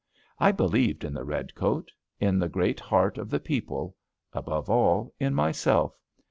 [0.39, 3.95] I believed in the redcoat; in the great heart of the people:
[4.33, 5.95] above all in myself.